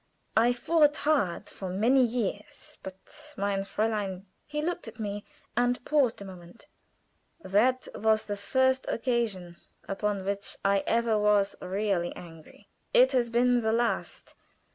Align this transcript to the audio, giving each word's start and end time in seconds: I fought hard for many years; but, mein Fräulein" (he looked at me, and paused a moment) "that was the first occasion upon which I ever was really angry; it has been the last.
I 0.35 0.51
fought 0.51 0.97
hard 1.05 1.47
for 1.47 1.69
many 1.69 2.01
years; 2.03 2.79
but, 2.81 2.95
mein 3.37 3.59
Fräulein" 3.59 4.23
(he 4.47 4.59
looked 4.59 4.87
at 4.87 4.99
me, 4.99 5.23
and 5.55 5.85
paused 5.85 6.23
a 6.23 6.25
moment) 6.25 6.65
"that 7.43 7.87
was 7.93 8.25
the 8.25 8.35
first 8.35 8.87
occasion 8.89 9.57
upon 9.87 10.25
which 10.25 10.57
I 10.65 10.79
ever 10.87 11.19
was 11.19 11.55
really 11.61 12.15
angry; 12.15 12.67
it 12.95 13.11
has 13.11 13.29
been 13.29 13.59
the 13.61 13.71
last. 13.73 14.33